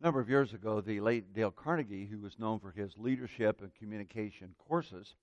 [0.00, 3.60] A number of years ago, the late Dale Carnegie, who was known for his leadership
[3.60, 5.14] and communication courses,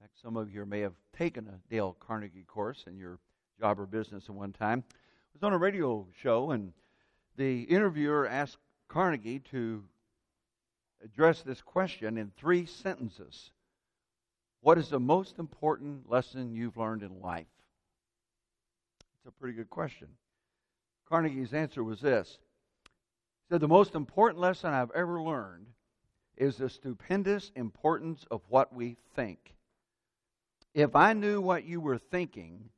[0.00, 3.20] in fact, some of you may have taken a Dale Carnegie course in your
[3.60, 4.82] job or business at one time,
[5.34, 6.72] was on a radio show, and
[7.36, 8.58] the interviewer asked
[8.88, 9.84] Carnegie to
[11.04, 13.52] address this question in three sentences.
[14.62, 17.46] What is the most important lesson you've learned in life?
[19.16, 20.08] It's a pretty good question.
[21.08, 22.38] Carnegie's answer was this
[23.48, 25.66] said, The most important lesson I've ever learned
[26.36, 29.54] is the stupendous importance of what we think.
[30.74, 32.70] If I knew what you were thinking,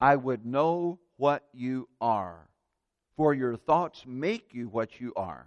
[0.00, 2.48] I would know what you are.
[3.16, 5.46] For your thoughts make you what you are.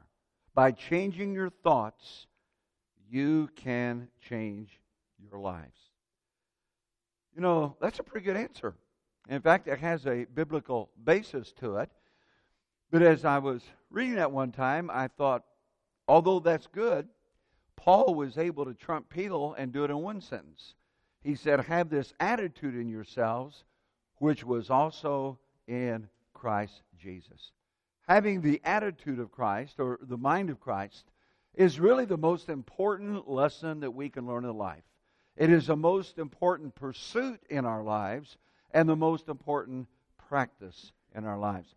[0.53, 2.27] By changing your thoughts,
[3.09, 4.79] you can change
[5.19, 5.79] your lives.
[7.35, 8.75] You know, that's a pretty good answer.
[9.29, 11.89] In fact, it has a biblical basis to it.
[12.93, 15.43] But as I was reading that one time, I thought,
[16.07, 17.09] although that's good,
[17.75, 20.75] Paul was able to trump Peter and do it in one sentence.
[21.23, 23.63] He said, Have this attitude in yourselves,
[24.17, 27.49] which was also in Christ Jesus.
[28.07, 31.05] Having the attitude of Christ or the mind of Christ
[31.55, 34.83] is really the most important lesson that we can learn in life.
[35.35, 38.37] It is the most important pursuit in our lives
[38.69, 39.87] and the most important
[40.29, 41.73] practice in our lives.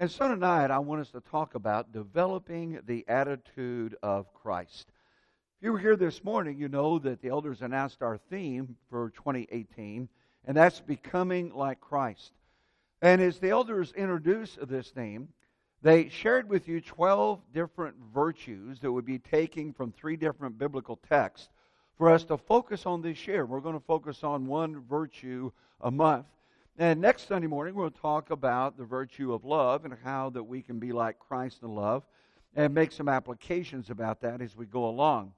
[0.00, 4.88] And so tonight, I want us to talk about developing the attitude of Christ.
[5.58, 9.10] If you were here this morning, you know that the elders announced our theme for
[9.10, 10.08] 2018,
[10.46, 12.32] and that's becoming like Christ.
[13.02, 15.28] And as the elders introduced this theme,
[15.80, 20.98] they shared with you 12 different virtues that would be taking from three different biblical
[21.08, 21.50] texts
[21.96, 23.46] for us to focus on this year.
[23.46, 26.26] We're going to focus on one virtue a month.
[26.76, 30.60] And next Sunday morning, we'll talk about the virtue of love and how that we
[30.60, 32.02] can be like Christ in love
[32.56, 35.34] and make some applications about that as we go along.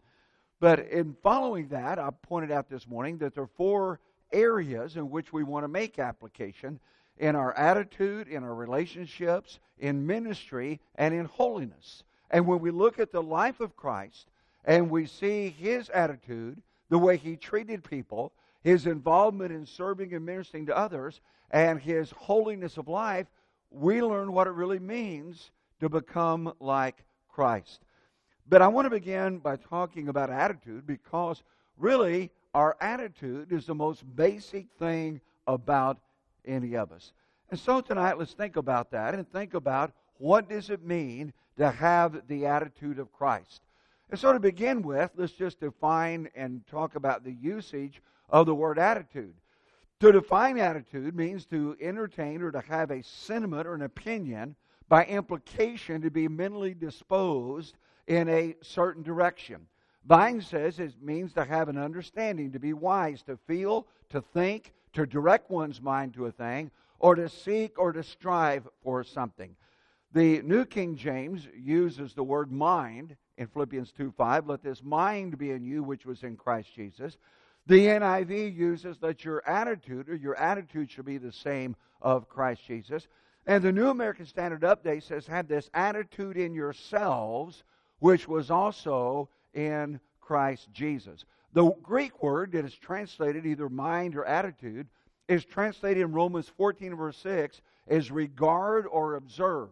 [0.60, 4.00] But in following that, I pointed out this morning that there are four
[4.32, 6.80] areas in which we want to make application
[7.18, 12.02] in our attitude, in our relationships, in ministry, and in holiness.
[12.30, 14.26] And when we look at the life of Christ
[14.64, 18.32] and we see his attitude, the way he treated people,
[18.66, 21.20] his involvement in serving and ministering to others,
[21.52, 23.28] and his holiness of life,
[23.70, 27.84] we learn what it really means to become like Christ.
[28.48, 31.44] But I want to begin by talking about attitude because
[31.78, 35.98] really our attitude is the most basic thing about
[36.44, 37.12] any of us.
[37.52, 41.70] And so tonight let's think about that and think about what does it mean to
[41.70, 43.62] have the attitude of Christ.
[44.10, 48.54] And so to begin with, let's just define and talk about the usage of the
[48.54, 49.34] word attitude.
[50.00, 54.54] To define attitude means to entertain or to have a sentiment or an opinion,
[54.88, 57.76] by implication, to be mentally disposed
[58.06, 59.66] in a certain direction.
[60.04, 64.72] Vine says it means to have an understanding, to be wise, to feel, to think,
[64.92, 69.56] to direct one's mind to a thing, or to seek or to strive for something.
[70.12, 74.46] The New King James uses the word mind in Philippians 2 5.
[74.48, 77.18] Let this mind be in you, which was in Christ Jesus.
[77.66, 82.62] The NIV uses that your attitude or your attitude should be the same of Christ
[82.66, 83.08] Jesus.
[83.46, 87.64] And the New American Standard Update says, have this attitude in yourselves,
[87.98, 91.24] which was also in Christ Jesus.
[91.52, 94.88] The Greek word that is translated either mind or attitude
[95.28, 99.70] is translated in Romans 14 verse 6 as regard or observe.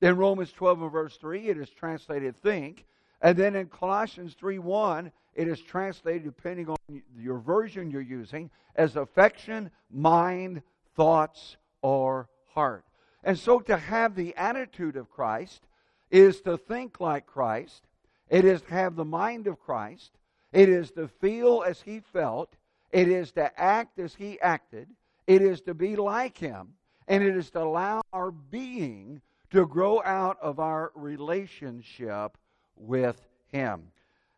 [0.00, 2.86] In Romans 12 and verse 3, it is translated think.
[3.20, 8.50] And then in Colossians 3 1, it is translated, depending on your version you're using,
[8.74, 10.62] as affection, mind,
[10.96, 12.84] thoughts, or heart.
[13.22, 15.62] And so to have the attitude of Christ
[16.10, 17.82] is to think like Christ,
[18.28, 20.12] it is to have the mind of Christ,
[20.52, 22.54] it is to feel as he felt,
[22.90, 24.88] it is to act as he acted,
[25.26, 26.74] it is to be like him,
[27.06, 29.20] and it is to allow our being
[29.50, 32.36] to grow out of our relationship
[32.80, 33.20] with
[33.52, 33.82] him.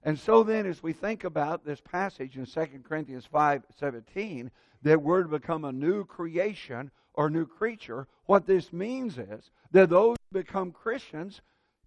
[0.05, 4.51] And so then, as we think about this passage in 2 Corinthians 5 17,
[4.83, 9.91] that we're to become a new creation or new creature, what this means is that
[9.91, 11.41] those who become Christians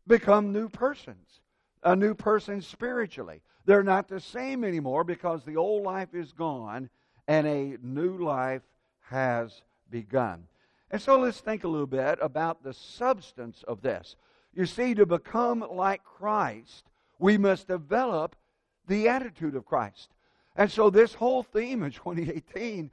[0.07, 1.41] become new persons,
[1.83, 3.41] a new person spiritually.
[3.65, 6.89] They're not the same anymore because the old life is gone
[7.27, 8.61] and a new life
[9.09, 10.47] has begun.
[10.91, 14.15] And so let's think a little bit about the substance of this.
[14.55, 16.85] You see, to become like Christ,
[17.19, 18.35] we must develop
[18.87, 20.09] the attitude of Christ.
[20.55, 22.89] And so this whole theme in 2018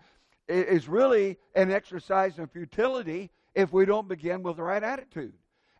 [0.48, 5.32] is really an exercise in futility if we don't begin with the right attitude.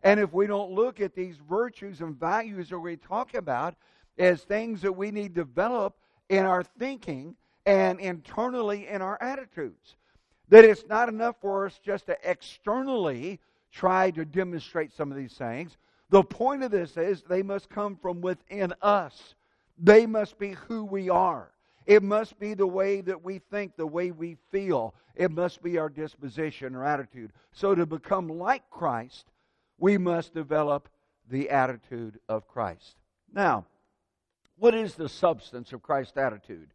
[0.03, 3.75] And if we don't look at these virtues and values that we talk about
[4.17, 5.97] as things that we need to develop
[6.29, 9.95] in our thinking and internally in our attitudes,
[10.49, 13.39] that it's not enough for us just to externally
[13.73, 15.77] try to demonstrate some of these things.
[16.09, 19.35] The point of this is they must come from within us.
[19.77, 21.49] They must be who we are.
[21.85, 24.93] It must be the way that we think, the way we feel.
[25.15, 27.33] It must be our disposition or attitude.
[27.51, 29.25] So, to become like Christ,
[29.77, 30.87] we must develop
[31.29, 32.95] the attitude of Christ.
[33.33, 33.65] Now,
[34.57, 36.69] what is the substance of Christ's attitude?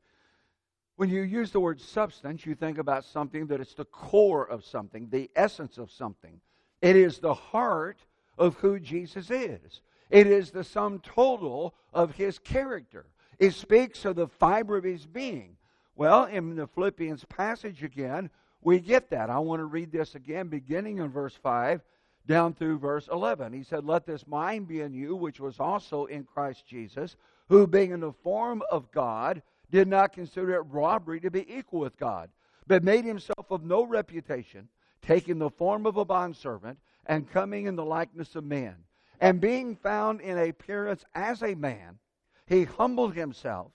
[0.96, 4.64] When you use the word substance, you think about something that is the core of
[4.64, 6.40] something, the essence of something.
[6.80, 7.98] It is the heart
[8.36, 9.82] of who Jesus is.
[10.10, 13.06] It is the sum total of his character.
[13.38, 15.56] It speaks of the fiber of his being.
[15.96, 18.30] Well, in the Philippians passage again,
[18.62, 19.30] we get that.
[19.30, 21.80] I want to read this again, beginning in verse 5
[22.26, 23.52] down through verse 11.
[23.52, 27.16] He said, Let this mind be in you, which was also in Christ Jesus,
[27.48, 31.80] who, being in the form of God, did not consider it robbery to be equal
[31.80, 32.28] with God,
[32.66, 34.68] but made himself of no reputation,
[35.02, 38.76] taking the form of a bondservant, and coming in the likeness of men.
[39.20, 41.98] And being found in appearance as a man,
[42.46, 43.72] he humbled himself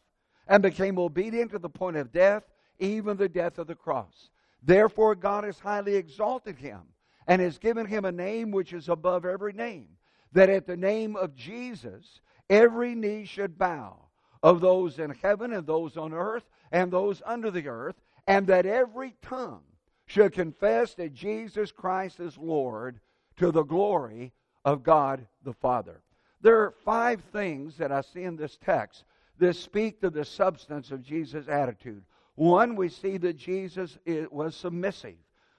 [0.47, 2.43] and became obedient to the point of death,
[2.79, 4.29] even the death of the cross.
[4.61, 6.81] Therefore, God has highly exalted him
[7.27, 9.87] and has given him a name which is above every name,
[10.31, 13.97] that at the name of Jesus every knee should bow,
[14.41, 17.95] of those in heaven and those on earth and those under the earth,
[18.27, 19.63] and that every tongue
[20.05, 22.99] should confess that Jesus Christ is Lord
[23.37, 24.31] to the glory
[24.65, 26.01] of God the Father.
[26.41, 29.05] There are five things that I see in this text
[29.39, 32.03] that speak to the substance of Jesus' attitude.
[32.35, 33.97] One, we see that Jesus
[34.31, 35.15] was submissive.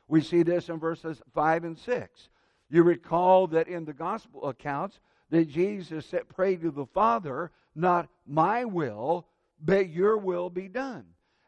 [0.09, 2.29] We see this in verses 5 and 6.
[2.71, 5.01] You recall that in the gospel accounts
[5.31, 9.27] that Jesus said, Pray to the Father, not my will,
[9.61, 11.05] but your will be done.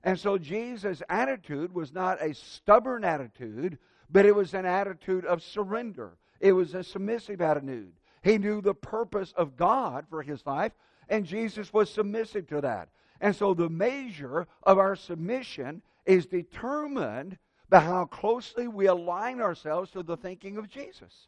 [0.06, 3.76] And so Jesus' attitude was not a stubborn attitude,
[4.08, 6.16] but it was an attitude of surrender.
[6.38, 7.92] It was a submissive attitude.
[8.22, 10.70] He knew the purpose of God for his life,
[11.08, 12.88] and Jesus was submissive to that.
[13.20, 17.36] And so the measure of our submission is determined
[17.68, 21.26] by how closely we align ourselves to the thinking of Jesus.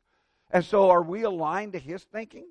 [0.52, 2.46] And so are we aligned to his thinking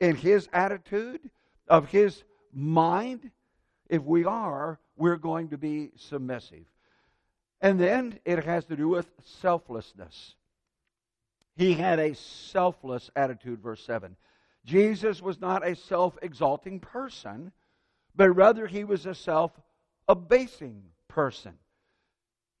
[0.00, 1.28] in his attitude
[1.68, 3.30] of his mind?
[3.90, 6.64] If we are, we're going to be submissive.
[7.60, 9.10] And then it has to do with
[9.40, 10.36] selflessness.
[11.56, 14.16] He had a selfless attitude, verse 7.
[14.64, 17.50] Jesus was not a self exalting person,
[18.14, 19.50] but rather he was a self
[20.08, 21.54] abasing person.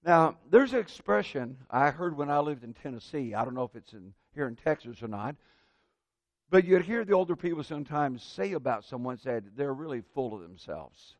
[0.04, 3.34] Now, there's an expression I heard when I lived in Tennessee.
[3.34, 5.36] I don't know if it's in, here in Texas or not.
[6.50, 10.40] But you'd hear the older people sometimes say about someone, said, they're really full of
[10.40, 11.16] themselves.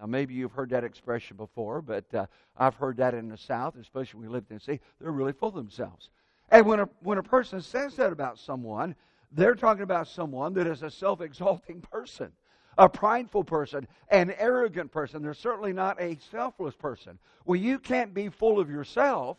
[0.00, 2.26] Now, maybe you've heard that expression before, but uh,
[2.56, 4.82] I've heard that in the South, especially when we lived in the Tennessee.
[5.00, 6.10] They're really full of themselves.
[6.50, 8.94] And when a, when a person says that about someone,
[9.32, 12.32] they're talking about someone that is a self exalting person,
[12.76, 15.22] a prideful person, an arrogant person.
[15.22, 17.18] They're certainly not a selfless person.
[17.44, 19.38] Well, you can't be full of yourself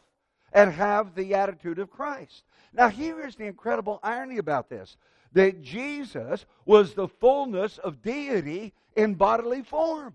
[0.54, 2.44] and have the attitude of Christ.
[2.74, 4.98] Now, here is the incredible irony about this
[5.34, 10.14] that Jesus was the fullness of deity in bodily form.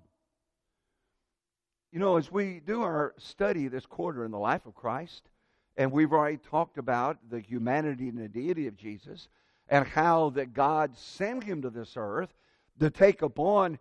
[1.92, 5.28] You know, as we do our study this quarter in the life of Christ,
[5.76, 9.28] and we've already talked about the humanity and the deity of Jesus
[9.68, 12.32] and how that God sent him to this earth
[12.78, 13.78] to take upon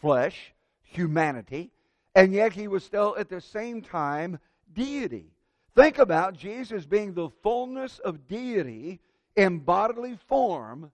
[0.00, 0.52] flesh,
[0.82, 1.70] humanity,
[2.14, 4.38] and yet he was still at the same time
[4.74, 5.32] deity.
[5.74, 9.00] Think about Jesus being the fullness of deity
[9.36, 10.90] in bodily form,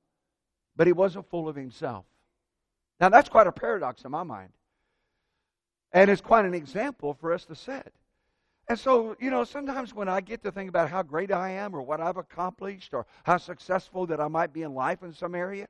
[0.77, 2.05] but he wasn't full of himself.
[3.01, 4.51] Now, that's quite a paradox in my mind.
[5.95, 7.93] And it's quite an example for us to set.
[8.69, 11.75] And so, you know, sometimes when I get to think about how great I am
[11.75, 15.35] or what I've accomplished or how successful that I might be in life in some
[15.35, 15.69] area,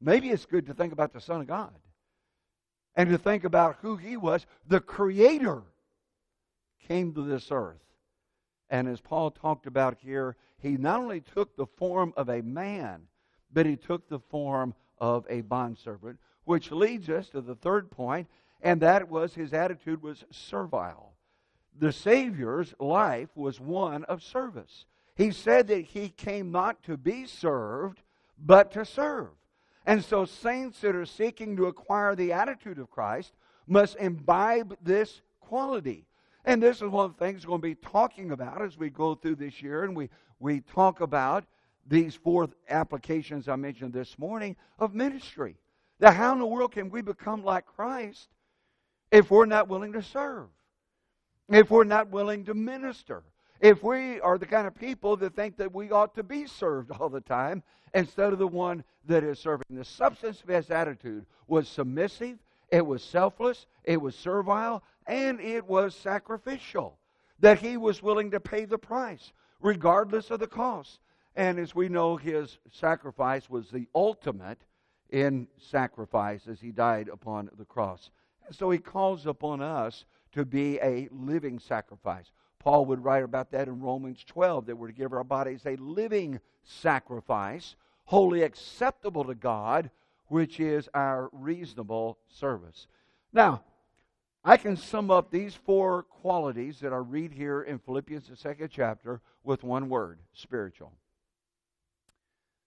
[0.00, 1.74] maybe it's good to think about the Son of God
[2.94, 4.46] and to think about who He was.
[4.68, 5.62] The Creator
[6.86, 7.82] came to this earth.
[8.68, 13.02] And as Paul talked about here, He not only took the form of a man,
[13.52, 18.28] but He took the form of a bondservant, which leads us to the third point,
[18.62, 21.10] and that was His attitude was servile
[21.80, 24.84] the Savior's life was one of service.
[25.16, 28.02] He said that he came not to be served,
[28.38, 29.28] but to serve.
[29.86, 33.32] And so, saints that are seeking to acquire the attitude of Christ
[33.66, 36.06] must imbibe this quality.
[36.44, 38.90] And this is one of the things we're going to be talking about as we
[38.90, 41.44] go through this year and we, we talk about
[41.86, 45.56] these four applications I mentioned this morning of ministry.
[45.98, 48.28] That how in the world can we become like Christ
[49.10, 50.48] if we're not willing to serve?
[51.48, 53.22] If we're not willing to minister?
[53.60, 56.90] If we are the kind of people that think that we ought to be served
[56.92, 57.62] all the time
[57.92, 59.66] instead of the one that is serving.
[59.70, 62.38] The substance of his attitude was submissive,
[62.70, 66.98] it was selfless, it was servile, and it was sacrificial.
[67.40, 71.00] That he was willing to pay the price, regardless of the cost.
[71.34, 74.58] And as we know, his sacrifice was the ultimate
[75.10, 78.10] in sacrifice as he died upon the cross.
[78.46, 82.30] And so he calls upon us to be a living sacrifice.
[82.58, 85.76] Paul would write about that in Romans 12 that we're to give our bodies a
[85.76, 89.90] living sacrifice, wholly acceptable to God,
[90.28, 92.86] which is our reasonable service.
[93.32, 93.62] Now,
[94.44, 98.70] I can sum up these four qualities that I read here in Philippians, the second
[98.70, 100.92] chapter, with one word spiritual.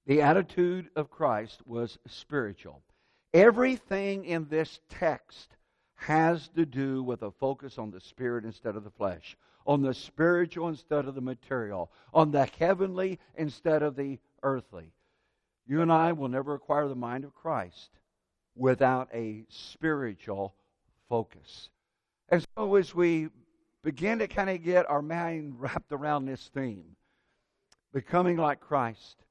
[0.06, 2.82] The attitude of Christ was spiritual.
[3.34, 5.56] Everything in this text
[6.06, 9.94] has to do with a focus on the spirit instead of the flesh, on the
[9.94, 14.92] spiritual instead of the material, on the heavenly instead of the earthly.
[15.66, 17.90] You and I will never acquire the mind of Christ
[18.56, 20.54] without a spiritual
[21.08, 21.70] focus.
[22.30, 23.30] And so, as we
[23.82, 26.96] begin to kind of get our mind wrapped around this theme,
[27.94, 29.23] becoming like Christ,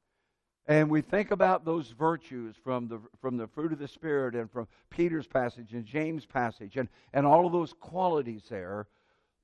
[0.69, 4.51] and we think about those virtues from the, from the fruit of the Spirit and
[4.51, 8.87] from Peter's passage and James' passage and, and all of those qualities there,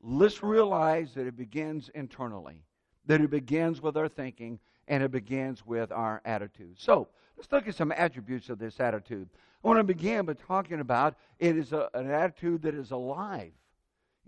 [0.01, 2.63] let's realize that it begins internally,
[3.07, 6.77] that it begins with our thinking, and it begins with our attitude.
[6.79, 9.29] So, let's look at some attributes of this attitude.
[9.65, 13.53] I want to begin by talking about it is a, an attitude that is alive.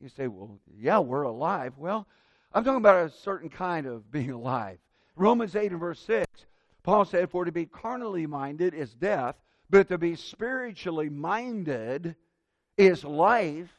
[0.03, 1.75] You say, well, yeah, we're alive.
[1.77, 2.09] Well,
[2.53, 4.79] I'm talking about a certain kind of being alive.
[5.15, 6.27] Romans 8 and verse 6
[6.83, 9.37] Paul said, For to be carnally minded is death,
[9.69, 12.17] but to be spiritually minded
[12.77, 13.71] is life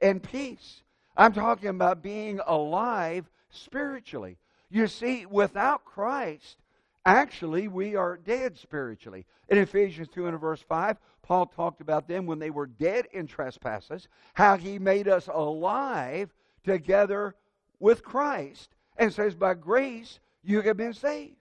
[0.00, 0.82] and peace.
[1.16, 4.38] I'm talking about being alive spiritually.
[4.70, 6.56] You see, without Christ,
[7.04, 9.26] actually, we are dead spiritually.
[9.48, 13.26] In Ephesians 2 and verse 5, Paul talked about them when they were dead in
[13.26, 16.32] trespasses, how he made us alive
[16.64, 17.34] together
[17.78, 21.36] with Christ, and says, By grace you have been saved.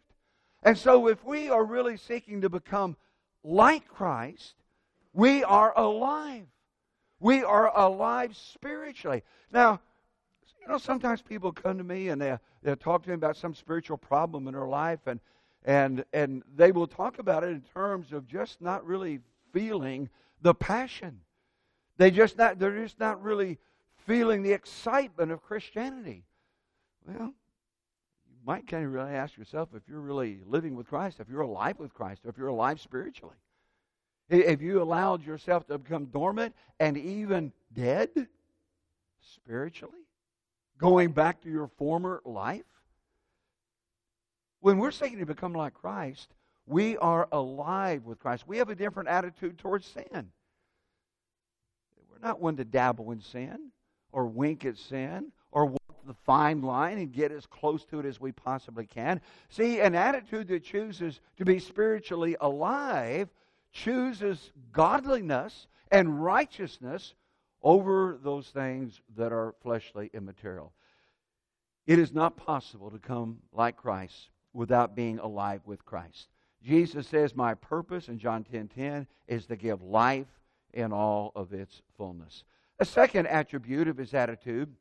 [0.64, 2.96] And so, if we are really seeking to become
[3.44, 4.56] like Christ,
[5.12, 6.46] we are alive.
[7.20, 9.24] We are alive spiritually.
[9.52, 9.82] Now,
[10.62, 13.54] you know, sometimes people come to me and they they talk to me about some
[13.54, 15.20] spiritual problem in their life, and
[15.66, 19.20] and and they will talk about it in terms of just not really
[19.52, 20.10] feeling
[20.42, 21.20] the passion.
[21.98, 23.60] They just not they're just not really
[24.06, 26.24] feeling the excitement of Christianity.
[27.06, 27.34] Well,
[28.46, 31.80] might kind of really ask yourself if you're really living with Christ, if you're alive
[31.80, 33.36] with Christ, or if you're alive spiritually.
[34.30, 38.10] If you allowed yourself to become dormant and even dead
[39.22, 40.00] spiritually,
[40.78, 42.64] going back to your former life.
[44.60, 46.30] When we're seeking to become like Christ,
[46.66, 48.48] we are alive with Christ.
[48.48, 50.32] We have a different attitude towards sin.
[52.10, 53.72] We're not one to dabble in sin
[54.12, 55.32] or wink at sin
[56.06, 59.22] the fine line and get as close to it as we possibly can.
[59.50, 63.30] See, an attitude that chooses to be spiritually alive
[63.72, 67.16] chooses godliness and righteousness
[67.62, 70.74] over those things that are fleshly immaterial.
[71.88, 76.30] It is not possible to come like Christ without being alive with Christ.
[76.64, 80.28] Jesus says, My purpose in John 10 10 is to give life
[80.74, 82.44] in all of its fullness.
[82.80, 84.74] A second attribute of his attitude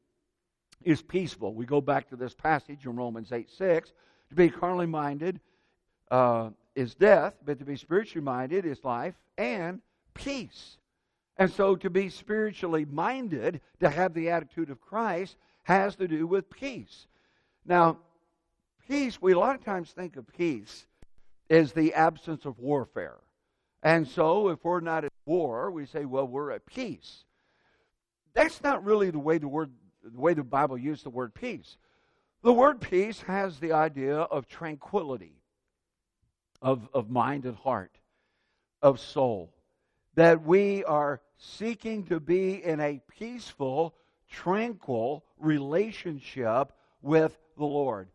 [0.84, 1.54] is peaceful.
[1.54, 3.92] We go back to this passage in Romans 8 6.
[4.30, 5.40] To be carnally minded
[6.10, 9.80] uh, is death, but to be spiritually minded is life and
[10.14, 10.78] peace.
[11.36, 16.26] And so to be spiritually minded, to have the attitude of Christ, has to do
[16.26, 17.06] with peace.
[17.64, 17.98] Now,
[18.88, 20.86] peace, we a lot of times think of peace
[21.48, 23.18] as the absence of warfare.
[23.82, 27.24] And so if we're not at war, we say, well, we're at peace.
[28.34, 29.70] That's not really the way the word
[30.02, 31.76] the way the Bible used the word peace.
[32.42, 35.36] The word peace has the idea of tranquility,
[36.60, 37.96] of, of mind and heart,
[38.82, 39.52] of soul.
[40.14, 43.94] That we are seeking to be in a peaceful,
[44.28, 48.08] tranquil relationship with the Lord.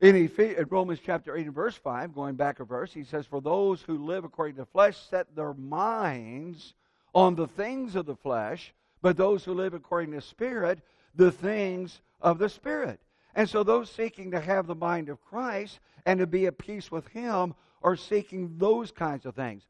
[0.00, 0.30] In,
[0.68, 4.04] Romans chapter 8 and verse 5, going back a verse, he says, For those who
[4.04, 6.74] live according to the flesh set their minds
[7.14, 10.80] on the things of the flesh, but those who live according to the Spirit
[11.16, 13.00] the things of the Spirit.
[13.34, 16.90] And so, those seeking to have the mind of Christ and to be at peace
[16.90, 19.64] with Him are seeking those kinds of things.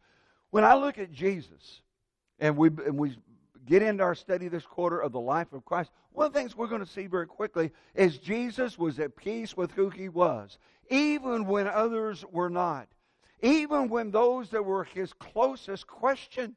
[0.51, 1.81] When I look at Jesus,
[2.39, 3.17] and we, and we
[3.67, 6.57] get into our study this quarter of the life of Christ, one of the things
[6.57, 10.59] we're going to see very quickly is Jesus was at peace with who he was,
[10.89, 12.89] even when others were not.
[13.43, 16.55] Even when those that were his closest questioned.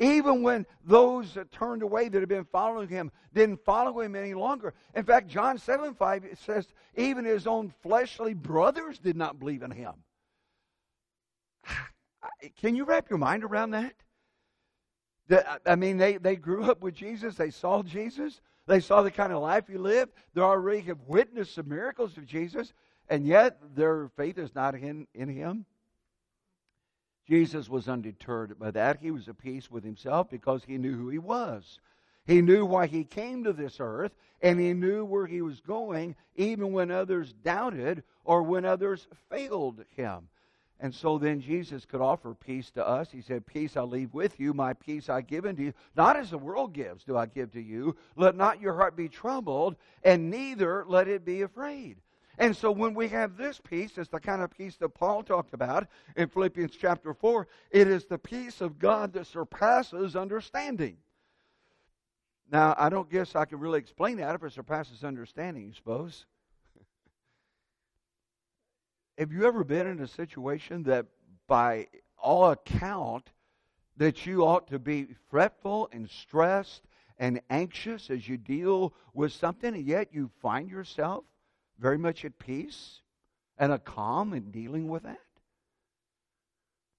[0.00, 4.32] Even when those that turned away that had been following him didn't follow him any
[4.32, 4.72] longer.
[4.96, 6.66] In fact, John 7 5 it says,
[6.96, 9.92] even his own fleshly brothers did not believe in him.
[12.60, 13.94] Can you wrap your mind around that?
[15.66, 17.36] I mean, they, they grew up with Jesus.
[17.36, 18.40] They saw Jesus.
[18.66, 20.12] They saw the kind of life he lived.
[20.34, 22.72] They already have witnessed the miracles of Jesus,
[23.08, 25.66] and yet their faith is not in, in him.
[27.30, 28.98] Jesus was undeterred by that.
[29.00, 31.78] He was at peace with himself because he knew who he was.
[32.26, 34.10] He knew why he came to this earth,
[34.42, 39.84] and he knew where he was going, even when others doubted or when others failed
[39.94, 40.28] him.
[40.80, 43.12] And so then Jesus could offer peace to us.
[43.12, 45.72] He said, Peace I leave with you, my peace I give unto you.
[45.94, 47.96] Not as the world gives do I give to you.
[48.16, 51.98] Let not your heart be troubled, and neither let it be afraid.
[52.40, 55.52] And so when we have this peace, it's the kind of peace that Paul talked
[55.52, 57.46] about in Philippians chapter 4.
[57.70, 60.96] It is the peace of God that surpasses understanding.
[62.50, 66.24] Now, I don't guess I can really explain that if it surpasses understanding, you suppose.
[69.18, 71.04] Have you ever been in a situation that,
[71.46, 73.28] by all account,
[73.98, 76.84] that you ought to be fretful and stressed
[77.18, 81.24] and anxious as you deal with something, and yet you find yourself
[81.80, 83.00] very much at peace
[83.58, 85.18] and a calm in dealing with that?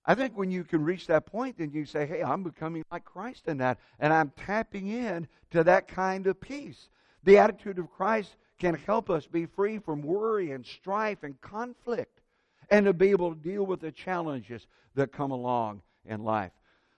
[0.05, 3.05] I think when you can reach that point, then you say, hey, I'm becoming like
[3.05, 6.89] Christ in that, and I'm tapping in to that kind of peace.
[7.23, 12.21] The attitude of Christ can help us be free from worry and strife and conflict
[12.69, 14.65] and to be able to deal with the challenges
[14.95, 16.51] that come along in life.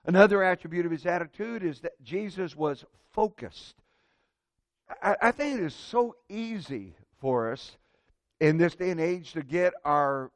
[0.05, 3.75] Another attribute of his attitude is that Jesus was focused.
[5.01, 7.77] I, I think it is so easy for us
[8.41, 10.29] in this day and age to get our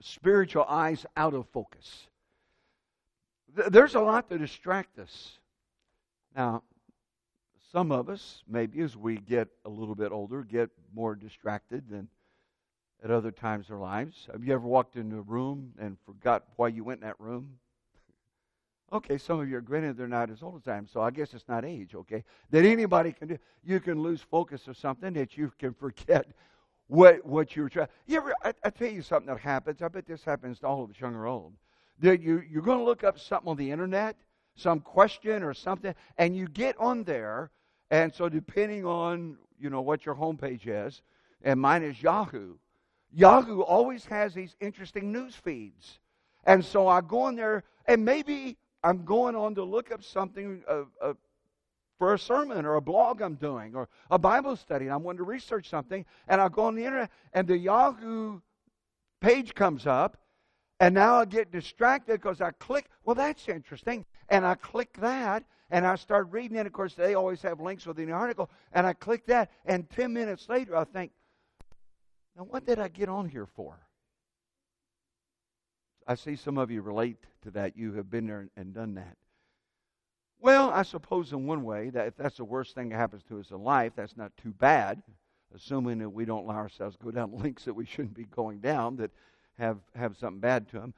[0.00, 2.06] spiritual eyes out of focus.
[3.68, 5.38] There's a lot to distract us.
[6.34, 6.62] Now,
[7.70, 12.08] some of us, maybe as we get a little bit older, get more distracted than
[13.04, 14.26] at other times in our lives.
[14.32, 17.58] Have you ever walked into a room and forgot why you went in that room?
[18.92, 21.10] Okay, some of you are granted they're not as old as I am, so I
[21.10, 22.22] guess it's not age, okay?
[22.50, 23.38] That anybody can do.
[23.64, 26.26] You can lose focus of something that you can forget
[26.86, 27.88] what what you were trying.
[28.06, 28.34] You ever?
[28.44, 29.82] I, I tell you something that happens.
[29.82, 31.54] I bet this happens to all of us, young or old.
[32.00, 34.16] That you you're going to look up something on the internet,
[34.54, 37.50] some question or something, and you get on there
[37.90, 41.02] and so, depending on you know what your homepage is,
[41.42, 42.54] and mine is Yahoo.
[43.12, 46.00] Yahoo always has these interesting news feeds,
[46.44, 50.62] and so I go in there, and maybe I'm going on to look up something
[50.68, 51.14] uh, uh,
[51.98, 55.16] for a sermon or a blog I'm doing or a Bible study, and I want
[55.18, 58.40] to research something, and I go on the internet, and the Yahoo
[59.20, 60.18] page comes up,
[60.80, 64.04] and now I get distracted because I click, well, that's interesting.
[64.28, 66.66] And I click that, and I start reading it.
[66.66, 68.50] Of course, they always have links within the article.
[68.72, 71.12] And I click that, and 10 minutes later, I think,
[72.36, 73.78] now what did I get on here for?
[76.06, 77.76] I see some of you relate to that.
[77.76, 79.16] You have been there and done that.
[80.40, 83.40] Well, I suppose in one way that if that's the worst thing that happens to
[83.40, 85.02] us in life, that's not too bad,
[85.54, 88.58] assuming that we don't allow ourselves to go down links that we shouldn't be going
[88.58, 89.10] down that
[89.58, 90.92] have, have something bad to them.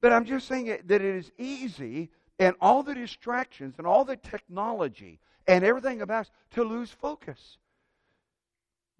[0.00, 4.16] But I'm just saying that it is easy and all the distractions and all the
[4.16, 7.58] technology and everything about us to lose focus.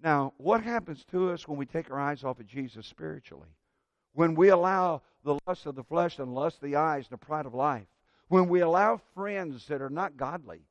[0.01, 3.49] Now, what happens to us when we take our eyes off of Jesus spiritually?
[4.17, 7.23] When we allow the lust of the flesh and lust of the eyes and the
[7.23, 7.85] pride of life?
[8.29, 10.61] When we allow friends that are not godly,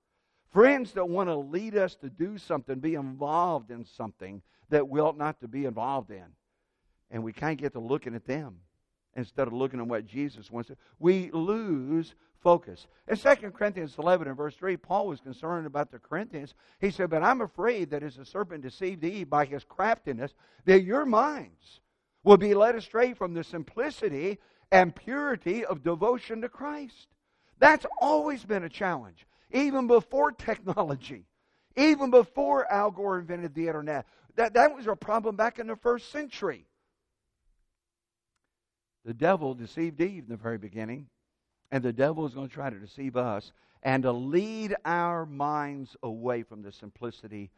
[0.52, 4.98] friends that want to lead us to do something, be involved in something that we
[4.98, 6.24] ought not to be involved in,
[7.12, 8.56] and we can't get to looking at them
[9.14, 12.88] instead of looking at what Jesus wants to, we lose focus.
[13.06, 16.52] In 2 Corinthians 11 and verse 3, Paul was concerned about the Corinthians.
[16.80, 20.82] He said, But I'm afraid that as the serpent deceived Eve by his craftiness, that
[20.82, 21.78] your minds
[22.26, 24.38] will be led astray from the simplicity
[24.72, 27.06] and purity of devotion to Christ.
[27.60, 31.24] That's always been a challenge, even before technology,
[31.76, 34.06] even before Al Gore invented the internet.
[34.34, 36.66] That, that was a problem back in the first century.
[39.04, 41.06] The devil deceived Eve in the very beginning,
[41.70, 43.52] and the devil is going to try to deceive us
[43.84, 47.52] and to lead our minds away from the simplicity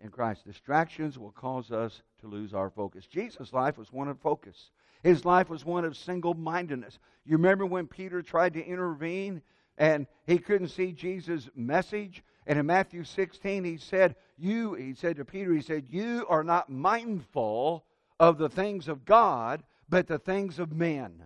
[0.00, 0.46] in Christ.
[0.46, 3.06] Distractions will cause us to lose our focus.
[3.06, 4.70] Jesus' life was one of focus.
[5.02, 6.98] His life was one of single mindedness.
[7.24, 9.42] You remember when Peter tried to intervene
[9.76, 12.22] and he couldn't see Jesus' message?
[12.46, 16.44] And in Matthew 16, he said, You, he said to Peter, he said, You are
[16.44, 17.84] not mindful
[18.18, 21.24] of the things of God, but the things of men.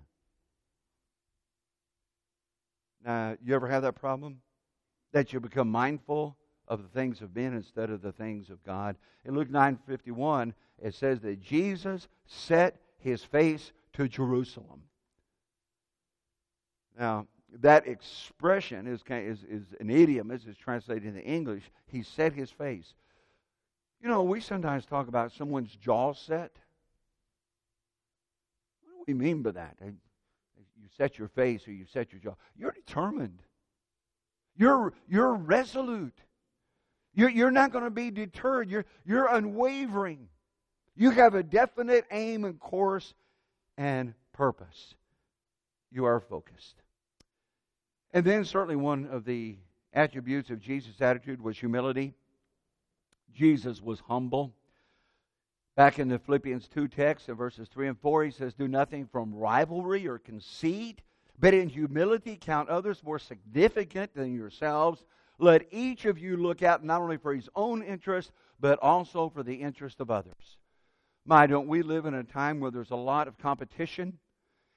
[3.04, 4.40] Now, you ever have that problem?
[5.12, 8.96] That you become mindful of the things of men instead of the things of God.
[9.24, 10.52] In Luke 9:51,
[10.82, 14.82] it says that Jesus set his face to Jerusalem.
[16.98, 17.26] Now,
[17.60, 21.64] that expression is, is, is an idiom, as it's translated into English.
[21.86, 22.94] He set his face.
[24.02, 26.52] You know, we sometimes talk about someone's jaw set.
[28.82, 29.76] What do we mean by that?
[29.80, 32.34] You set your face or you set your jaw.
[32.56, 33.42] You're determined.
[34.56, 36.18] You're, you're resolute.
[37.14, 38.70] You're, you're not going to be deterred.
[38.70, 40.28] You're, you're unwavering.
[40.98, 43.14] You have a definite aim and course
[43.76, 44.96] and purpose.
[45.92, 46.74] You are focused.
[48.12, 49.58] And then, certainly, one of the
[49.92, 52.14] attributes of Jesus' attitude was humility.
[53.32, 54.52] Jesus was humble.
[55.76, 59.06] Back in the Philippians 2 text, in verses 3 and 4, he says, Do nothing
[59.06, 61.00] from rivalry or conceit,
[61.38, 65.04] but in humility count others more significant than yourselves.
[65.38, 69.44] Let each of you look out not only for his own interest, but also for
[69.44, 70.58] the interest of others.
[71.28, 74.18] My, don't we live in a time where there's a lot of competition?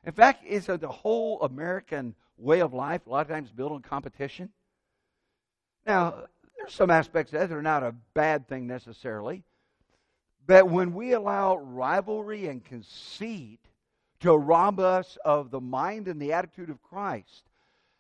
[0.06, 3.82] In fact, it's the whole American way of life, a lot of times built on
[3.82, 4.50] competition.
[5.88, 6.26] Now,
[6.58, 9.44] there's some aspects of that that are not a bad thing necessarily.
[10.46, 13.62] But when we allow rivalry and conceit
[14.20, 17.44] to rob us of the mind and the attitude of Christ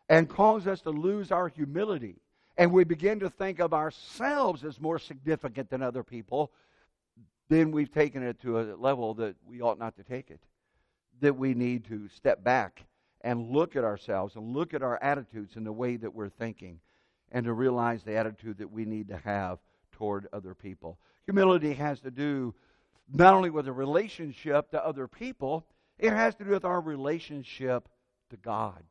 [0.09, 2.17] and cause us to lose our humility,
[2.57, 6.51] and we begin to think of ourselves as more significant than other people,
[7.51, 10.39] then we've taken it to a level that we ought not to take it.
[11.19, 12.85] That we need to step back
[13.21, 16.79] and look at ourselves and look at our attitudes and the way that we're thinking
[17.31, 19.59] and to realize the attitude that we need to have
[19.91, 20.97] toward other people.
[21.25, 22.55] Humility has to do
[23.13, 25.65] not only with a relationship to other people,
[25.99, 27.89] it has to do with our relationship
[28.29, 28.83] to God.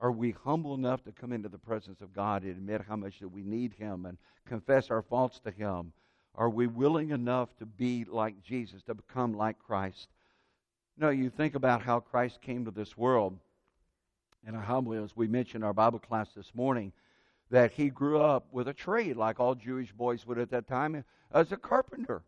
[0.00, 3.20] Are we humble enough to come into the presence of God and admit how much
[3.20, 5.92] that we need Him and confess our faults to Him?
[6.36, 10.08] Are we willing enough to be like Jesus, to become like Christ?
[10.98, 13.38] No, you think about how Christ came to this world,
[14.46, 16.92] and I humbly, as we mentioned in our Bible class this morning,
[17.50, 21.04] that he grew up with a trade like all Jewish boys would at that time
[21.32, 22.22] as a carpenter.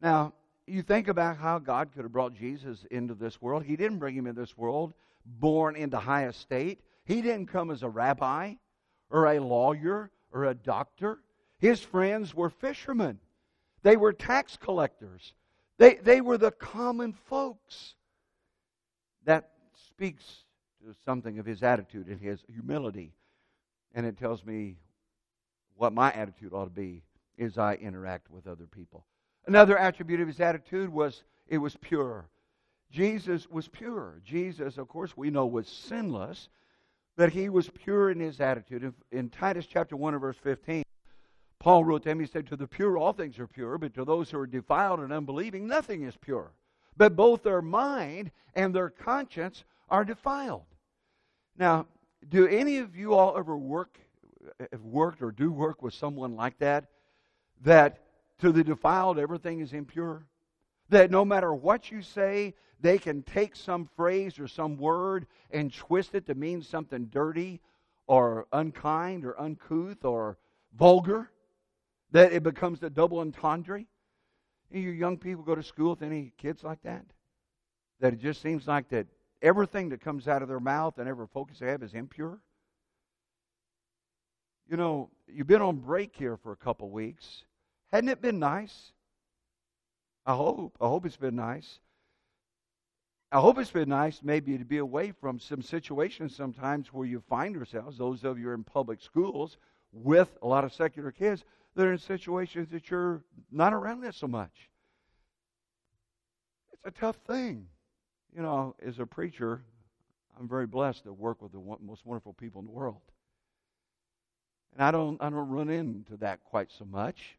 [0.00, 0.32] Now,
[0.66, 3.64] you think about how God could have brought Jesus into this world.
[3.64, 6.80] He didn't bring him into this world born into high estate.
[7.04, 8.54] He didn't come as a rabbi
[9.10, 11.18] or a lawyer or a doctor.
[11.64, 13.18] His friends were fishermen.
[13.82, 15.32] They were tax collectors.
[15.78, 17.94] They, they were the common folks.
[19.24, 19.48] That
[19.88, 20.44] speaks
[20.84, 23.14] to something of his attitude and his humility.
[23.94, 24.76] And it tells me
[25.74, 27.02] what my attitude ought to be
[27.38, 29.06] as I interact with other people.
[29.46, 32.28] Another attribute of his attitude was it was pure.
[32.90, 34.20] Jesus was pure.
[34.22, 36.50] Jesus, of course, we know was sinless,
[37.16, 38.82] but he was pure in his attitude.
[38.82, 40.84] In, in Titus chapter 1 and verse 15,
[41.64, 44.04] Paul wrote to them, he said, To the pure all things are pure, but to
[44.04, 46.52] those who are defiled and unbelieving, nothing is pure.
[46.98, 50.66] But both their mind and their conscience are defiled.
[51.56, 51.86] Now,
[52.28, 53.98] do any of you all ever work,
[54.72, 56.84] have worked or do work with someone like that?
[57.62, 58.02] That
[58.40, 60.26] to the defiled, everything is impure?
[60.90, 65.72] That no matter what you say, they can take some phrase or some word and
[65.72, 67.62] twist it to mean something dirty
[68.06, 70.36] or unkind or uncouth or
[70.76, 71.30] vulgar?
[72.14, 73.84] That it becomes a double entendre?
[74.72, 77.04] Any of you young people go to school with any kids like that?
[78.00, 79.08] That it just seems like that
[79.42, 82.38] everything that comes out of their mouth and every focus they have is impure?
[84.70, 87.44] You know, you've been on break here for a couple weeks.
[87.92, 88.92] Hadn't it been nice?
[90.24, 90.76] I hope.
[90.80, 91.80] I hope it's been nice.
[93.32, 97.20] I hope it's been nice maybe to be away from some situations sometimes where you
[97.28, 99.58] find yourselves, those of you in public schools,
[99.92, 104.14] with a lot of secular kids, that are in situations that you're not around that
[104.14, 104.70] so much.
[106.72, 107.66] It's a tough thing.
[108.34, 109.62] You know, as a preacher,
[110.38, 113.00] I'm very blessed to work with the most wonderful people in the world.
[114.72, 117.38] And I don't, I don't run into that quite so much.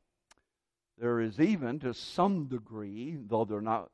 [0.97, 3.89] There is even, to some degree, though they're not,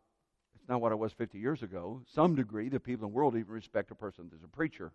[0.55, 3.35] it's not what I was 50 years ago, some degree, the people in the world
[3.35, 4.91] even respect a person that's a preacher.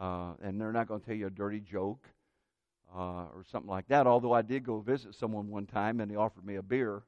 [0.00, 2.06] Uh, and they're not going to tell you a dirty joke
[2.94, 4.06] uh, or something like that.
[4.06, 7.02] Although I did go visit someone one time and he offered me a beer,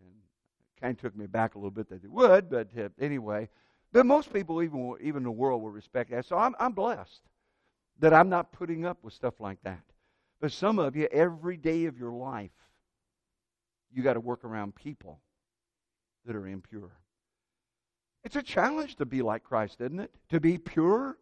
[0.00, 0.12] And
[0.60, 3.48] it kind of took me back a little bit that they would, but uh, anyway.
[3.92, 6.26] But most people, even even the world, will respect that.
[6.26, 7.22] So I'm I'm blessed
[7.98, 9.82] that I'm not putting up with stuff like that.
[10.40, 12.50] But some of you, every day of your life,
[13.92, 15.20] you got to work around people
[16.24, 16.90] that are impure.
[18.24, 20.10] It's a challenge to be like Christ, isn't it?
[20.30, 21.18] To be pure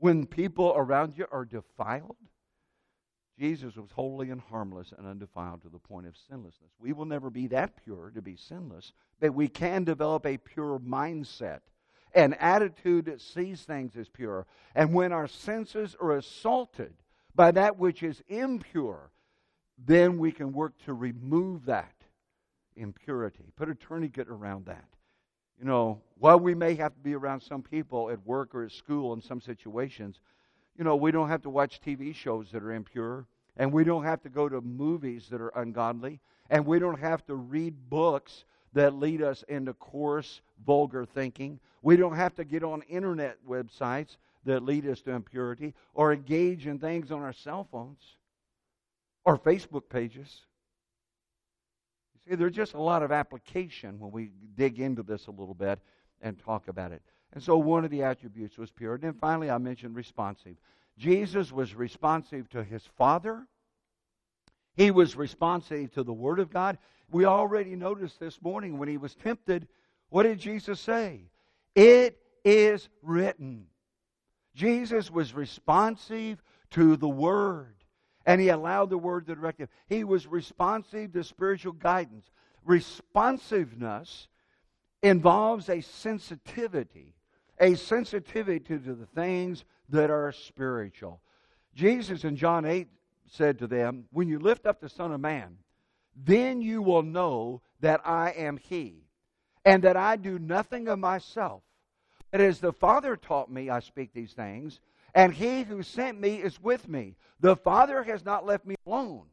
[0.00, 2.16] when people around you are defiled.
[3.38, 6.72] Jesus was holy and harmless and undefiled to the point of sinlessness.
[6.78, 10.78] We will never be that pure to be sinless, but we can develop a pure
[10.78, 11.60] mindset,
[12.14, 14.46] an attitude that sees things as pure.
[14.74, 16.92] And when our senses are assaulted
[17.34, 19.10] by that which is impure,
[19.78, 21.94] then we can work to remove that
[22.76, 23.52] impurity.
[23.56, 24.84] Put a tourniquet around that.
[25.60, 28.72] You know, while we may have to be around some people at work or at
[28.72, 30.18] school in some situations,
[30.78, 33.26] you know, we don't have to watch TV shows that are impure,
[33.58, 36.18] and we don't have to go to movies that are ungodly,
[36.48, 41.60] and we don't have to read books that lead us into coarse, vulgar thinking.
[41.82, 46.66] We don't have to get on internet websites that lead us to impurity or engage
[46.66, 48.16] in things on our cell phones
[49.26, 50.46] or Facebook pages.
[52.38, 55.80] There's just a lot of application when we dig into this a little bit
[56.20, 57.02] and talk about it.
[57.32, 58.94] And so one of the attributes was pure.
[58.94, 60.56] And then finally, I mentioned responsive.
[60.98, 63.46] Jesus was responsive to his Father,
[64.76, 66.78] he was responsive to the Word of God.
[67.10, 69.66] We already noticed this morning when he was tempted,
[70.10, 71.24] what did Jesus say?
[71.74, 73.66] It is written.
[74.54, 77.74] Jesus was responsive to the Word,
[78.26, 79.68] and he allowed the Word to direct him.
[79.88, 82.30] He was responsive to spiritual guidance.
[82.64, 84.28] Responsiveness
[85.02, 87.14] involves a sensitivity
[87.60, 91.20] a sensitivity to the things that are spiritual.
[91.74, 92.88] Jesus in John 8
[93.26, 95.58] said to them, When you lift up the Son of Man,
[96.16, 99.04] then you will know that I am He,
[99.64, 101.62] and that I do nothing of myself.
[102.32, 104.80] But as the Father taught me, I speak these things,
[105.14, 107.16] and He who sent me is with me.
[107.40, 109.26] The Father has not left me alone,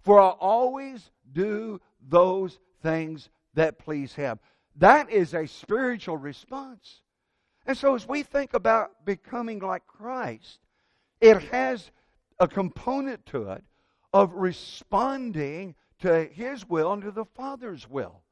[0.00, 4.38] for I'll always do those things that please Him.
[4.76, 7.00] That is a spiritual response.
[7.66, 10.60] And so, as we think about becoming like Christ,
[11.20, 11.90] it has
[12.38, 13.64] a component to it
[14.12, 18.22] of responding to His will and to the Father's will.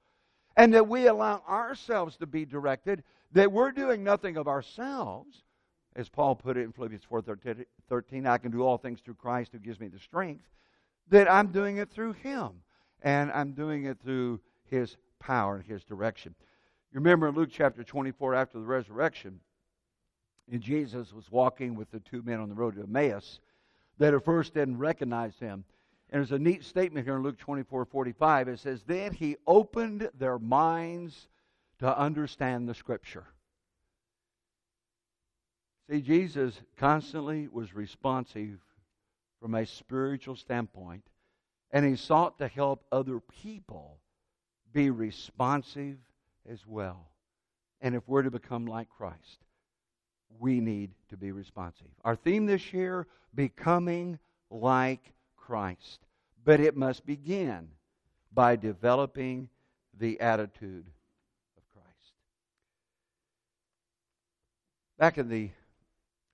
[0.57, 3.03] And that we allow ourselves to be directed,
[3.33, 5.43] that we're doing nothing of ourselves.
[5.97, 9.59] As Paul put it in Philippians 4:13, I can do all things through Christ who
[9.59, 10.49] gives me the strength.
[11.09, 12.63] That I'm doing it through Him.
[13.03, 16.35] And I'm doing it through His power and His direction.
[16.91, 19.41] You remember in Luke chapter 24, after the resurrection,
[20.51, 23.41] and Jesus was walking with the two men on the road to Emmaus
[23.99, 25.65] that at first didn't recognize him.
[26.11, 28.49] And there's a neat statement here in Luke 24 45.
[28.49, 31.29] It says, Then he opened their minds
[31.79, 33.27] to understand the scripture.
[35.91, 38.59] See, Jesus constantly was responsive
[39.41, 41.03] from a spiritual standpoint,
[41.71, 43.99] and he sought to help other people
[44.73, 45.99] be responsive
[46.51, 47.11] as well.
[47.81, 49.45] And if we're to become like Christ,
[50.39, 51.87] we need to be responsive.
[52.05, 54.19] Our theme this year, becoming
[54.51, 56.01] like Christ.
[56.45, 57.69] But it must begin
[58.33, 59.49] by developing
[59.99, 60.87] the attitude
[61.57, 62.13] of Christ.
[64.99, 65.51] Back in the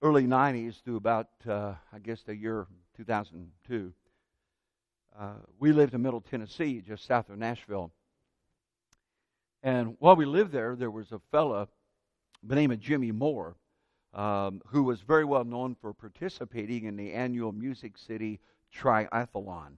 [0.02, 3.92] early 90s through about, uh, I guess, the year 2002,
[5.18, 7.92] uh, we lived in Middle Tennessee, just south of Nashville.
[9.62, 11.68] And while we lived there, there was a fella
[12.42, 13.56] by the name of Jimmy Moore
[14.14, 18.40] um, who was very well known for participating in the annual Music City
[18.74, 19.76] Triathlon.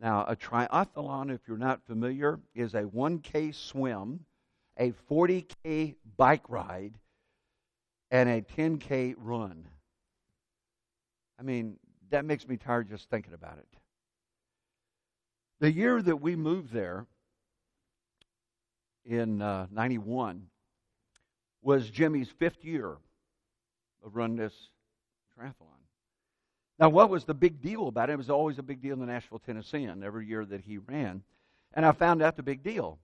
[0.00, 4.26] Now, a triathlon, if you're not familiar, is a 1K swim,
[4.78, 6.94] a 40K bike ride,
[8.10, 9.66] and a 10K run.
[11.38, 11.78] I mean,
[12.10, 13.68] that makes me tired just thinking about it.
[15.60, 17.06] The year that we moved there,
[19.06, 20.46] in uh, 91
[21.62, 22.96] was Jimmy's fifth year
[24.04, 24.54] of running this
[25.38, 25.54] triathlon.
[26.78, 28.14] Now, what was the big deal about it?
[28.14, 31.22] It was always a big deal in the Nashville Tennessean every year that he ran.
[31.72, 32.98] And I found out the big deal.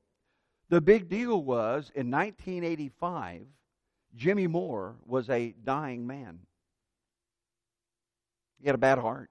[0.69, 3.43] The big deal was in 1985,
[4.15, 6.41] Jimmy Moore was a dying man.
[8.61, 9.31] He had a bad heart.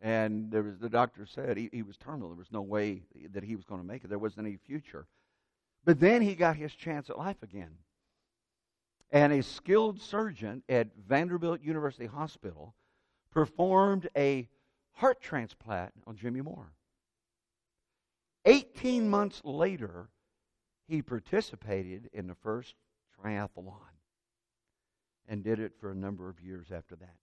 [0.00, 2.28] And there was, the doctor said he, he was terminal.
[2.28, 4.08] There was no way that he was going to make it.
[4.08, 5.06] There wasn't any future.
[5.84, 7.78] But then he got his chance at life again.
[9.10, 12.74] And a skilled surgeon at Vanderbilt University Hospital
[13.32, 14.48] performed a
[14.92, 16.72] heart transplant on Jimmy Moore.
[18.44, 20.10] 18 months later,
[20.86, 22.74] he participated in the first
[23.22, 23.74] triathlon
[25.28, 27.16] and did it for a number of years after that.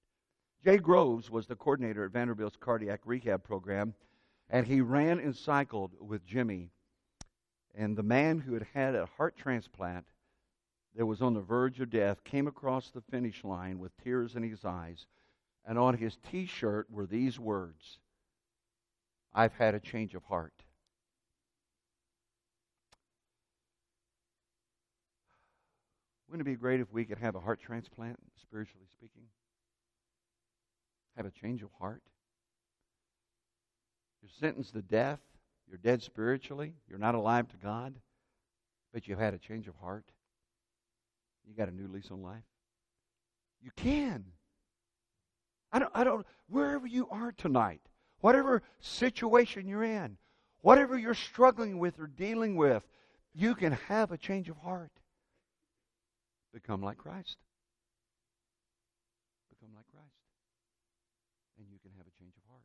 [0.64, 3.94] Jay Groves was the coordinator at Vanderbilt's cardiac rehab program,
[4.50, 6.72] and he ran and cycled with Jimmy.
[7.76, 10.06] And the man who had had a heart transplant
[10.96, 14.44] that was on the verge of death came across the finish line with tears in
[14.44, 15.06] his eyes,
[15.66, 18.00] and on his t shirt were these words
[19.34, 20.65] I've had a change of heart.
[26.36, 29.24] Wouldn't it be great if we could have a heart transplant, spiritually speaking?
[31.16, 32.02] Have a change of heart?
[34.22, 35.22] You're sentenced to death.
[35.66, 36.74] You're dead spiritually.
[36.90, 37.96] You're not alive to God.
[38.94, 40.04] But you've had a change of heart.
[41.48, 42.44] You got a new lease on life.
[43.62, 44.26] You can.
[45.72, 47.80] I don't, I don't, wherever you are tonight,
[48.20, 50.18] whatever situation you're in,
[50.60, 52.86] whatever you're struggling with or dealing with,
[53.34, 54.92] you can have a change of heart.
[56.56, 57.36] Become like Christ.
[59.50, 60.16] Become like Christ.
[61.60, 62.64] And you can have a change of heart.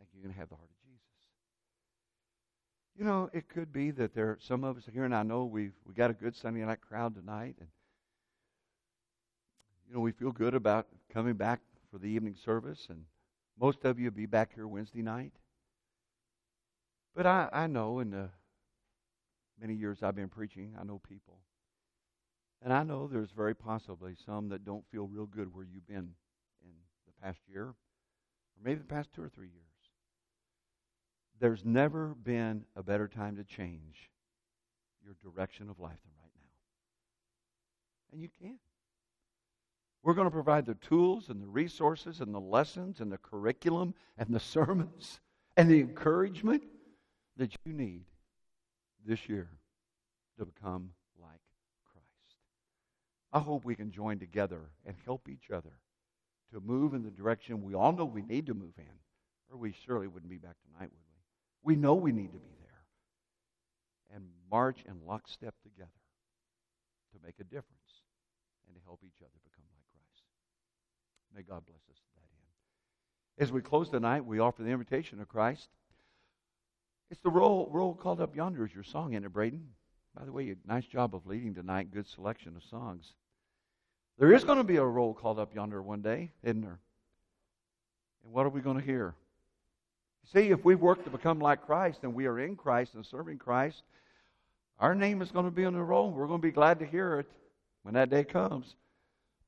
[0.00, 0.98] And you can have the heart of Jesus.
[2.98, 5.44] You know, it could be that there are some of us here, and I know
[5.44, 7.68] we've we got a good Sunday night crowd tonight, and
[9.86, 13.04] you know we feel good about coming back for the evening service, and
[13.60, 15.32] most of you will be back here Wednesday night.
[17.14, 18.28] But I, I know in the
[19.60, 21.38] many years I've been preaching, I know people
[22.64, 26.14] and I know there's very possibly some that don't feel real good where you've been
[26.62, 26.72] in
[27.06, 27.74] the past year, or
[28.62, 29.62] maybe the past two or three years.
[31.40, 34.10] There's never been a better time to change
[35.04, 36.50] your direction of life than right now.
[38.12, 38.58] And you can.
[40.04, 43.94] We're going to provide the tools and the resources and the lessons and the curriculum
[44.18, 45.20] and the sermons
[45.56, 46.62] and the encouragement
[47.36, 48.04] that you need
[49.04, 49.48] this year
[50.38, 50.90] to become
[53.32, 55.72] I hope we can join together and help each other
[56.52, 58.92] to move in the direction we all know we need to move in,
[59.50, 61.06] or we surely wouldn't be back tonight, would
[61.64, 61.74] we?
[61.74, 62.72] We know we need to be there
[64.14, 65.90] and march in lockstep together
[67.12, 68.02] to make a difference
[68.66, 70.24] and to help each other become like Christ.
[71.34, 72.28] May God bless us to that
[73.40, 73.46] end.
[73.46, 75.68] As we close tonight, we offer the invitation of Christ.
[77.10, 79.68] It's the roll, roll called up yonder is your song, in it, Braden?
[80.14, 81.90] By the way, nice job of leading tonight.
[81.90, 83.14] Good selection of songs.
[84.18, 86.78] There is going to be a roll called up yonder one day, isn't there?
[88.24, 89.14] And what are we going to hear?
[90.32, 93.38] See, if we work to become like Christ and we are in Christ and serving
[93.38, 93.82] Christ,
[94.78, 96.10] our name is going to be on the roll.
[96.10, 97.30] We're going to be glad to hear it
[97.82, 98.76] when that day comes.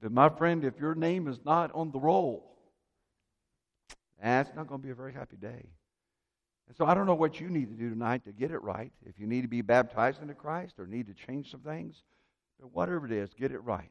[0.03, 2.57] But my friend, if your name is not on the roll,
[4.23, 5.67] that's not going to be a very happy day.
[6.67, 8.93] And so I don't know what you need to do tonight to get it right.
[9.05, 12.03] If you need to be baptized into Christ or need to change some things,
[12.61, 13.91] but whatever it is, get it right.